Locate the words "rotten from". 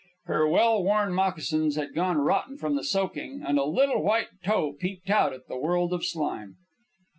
2.17-2.75